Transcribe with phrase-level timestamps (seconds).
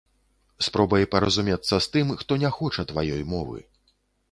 [0.67, 3.59] Спробай паразумецца з тым, хто не хоча тваёй мовы.